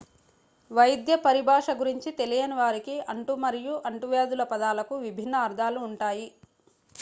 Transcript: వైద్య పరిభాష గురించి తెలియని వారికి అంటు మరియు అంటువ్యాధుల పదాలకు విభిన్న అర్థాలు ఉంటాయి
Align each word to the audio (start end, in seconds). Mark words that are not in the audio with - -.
వైద్య 0.71 1.15
పరిభాష 1.25 1.65
గురించి 1.79 2.09
తెలియని 2.19 2.55
వారికి 2.55 2.95
అంటు 3.09 3.35
మరియు 3.43 3.75
అంటువ్యాధుల 3.89 4.45
పదాలకు 4.51 4.95
విభిన్న 5.05 5.35
అర్థాలు 5.47 5.81
ఉంటాయి 5.89 6.27